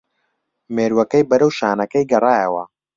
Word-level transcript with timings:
مێرووەکەی 0.75 1.27
بەرەو 1.29 1.51
شانەکەی 1.59 2.09
گەڕایەوە 2.11 2.63